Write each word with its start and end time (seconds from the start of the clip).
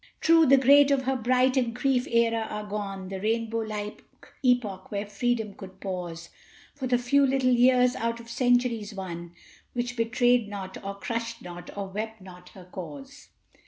True, 0.19 0.47
the 0.47 0.57
great 0.57 0.89
of 0.89 1.03
her 1.03 1.15
bright 1.15 1.55
and 1.55 1.75
brief 1.75 2.07
era 2.07 2.47
are 2.49 2.65
gone, 2.65 3.09
The 3.09 3.21
rainbow 3.21 3.59
like 3.59 4.03
epoch 4.41 4.89
where 4.89 5.05
Freedom 5.05 5.53
could 5.53 5.79
pause 5.79 6.29
For 6.73 6.87
the 6.87 6.97
few 6.97 7.23
little 7.23 7.53
years, 7.53 7.95
out 7.95 8.19
of 8.19 8.27
centuries 8.27 8.95
won, 8.95 9.33
Which 9.73 9.95
betrayed 9.95 10.47
not, 10.47 10.83
or 10.83 10.95
crushed 10.95 11.43
not, 11.43 11.77
or 11.77 11.85
wept 11.85 12.19
not 12.19 12.49
her 12.49 12.65
cause. 12.65 13.29